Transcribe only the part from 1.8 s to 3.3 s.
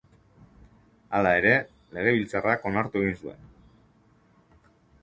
legebiltzarrak onartu egin